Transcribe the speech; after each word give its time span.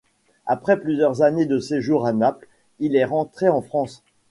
Après 0.47 0.79
plusieurs 0.79 1.21
années 1.21 1.45
de 1.45 1.59
séjour 1.59 2.07
à 2.07 2.11
Naples, 2.11 2.47
il 2.79 2.95
est 2.95 3.05
rentré 3.05 3.49
en 3.49 3.61
France. 3.61 4.01